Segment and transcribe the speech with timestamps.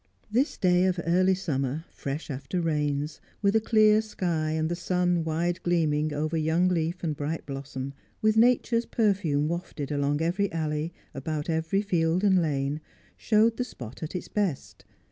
[0.31, 5.23] This day of early summer, fresh after rains, with a clear sky and the sun
[5.23, 10.91] wide gleaming over young leaf and bright blossom, with Nature's perfume wafted along every alley,
[11.13, 12.81] about every field and lane,
[13.15, 14.85] showed the spot at its best.